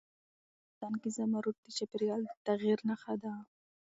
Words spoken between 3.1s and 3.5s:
ده.